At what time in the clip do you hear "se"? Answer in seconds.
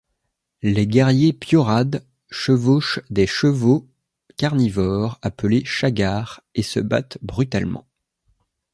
6.63-6.79